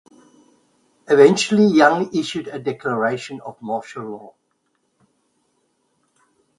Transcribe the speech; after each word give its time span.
Eventually 1.07 1.63
Young 1.77 2.09
issued 2.11 2.47
a 2.47 2.57
declaration 2.57 3.39
of 3.41 3.61
martial 3.61 4.03
law. 4.03 4.33